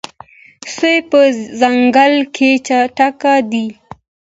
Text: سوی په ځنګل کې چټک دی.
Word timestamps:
سوی 0.75 0.97
په 1.09 1.19
ځنګل 1.59 2.15
کې 2.35 2.49
چټک 2.67 3.21
دی. 3.51 3.67